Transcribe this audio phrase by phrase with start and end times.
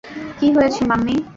[0.39, 1.15] কি হয়েছে মাম্মি?